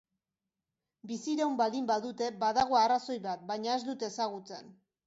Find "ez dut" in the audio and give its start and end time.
3.81-4.09